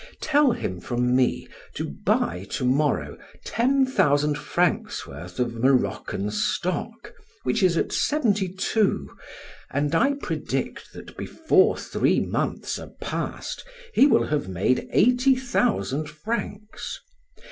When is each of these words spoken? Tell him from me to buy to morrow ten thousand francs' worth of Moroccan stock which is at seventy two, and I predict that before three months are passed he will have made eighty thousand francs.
Tell 0.19 0.51
him 0.53 0.79
from 0.79 1.15
me 1.15 1.47
to 1.75 1.87
buy 1.87 2.47
to 2.53 2.65
morrow 2.65 3.19
ten 3.45 3.85
thousand 3.85 4.35
francs' 4.35 5.05
worth 5.05 5.39
of 5.39 5.53
Moroccan 5.53 6.31
stock 6.31 7.13
which 7.43 7.61
is 7.61 7.77
at 7.77 7.91
seventy 7.91 8.51
two, 8.51 9.15
and 9.69 9.93
I 9.93 10.13
predict 10.13 10.91
that 10.93 11.15
before 11.17 11.77
three 11.77 12.19
months 12.19 12.79
are 12.79 12.89
passed 12.99 13.63
he 13.93 14.07
will 14.07 14.25
have 14.25 14.47
made 14.47 14.89
eighty 14.91 15.35
thousand 15.35 16.09
francs. 16.09 16.99